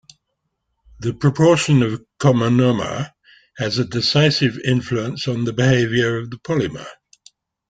[1.01, 3.11] The proportion of comonomer
[3.57, 6.87] has a decisive influence on the behaviour of the polymer.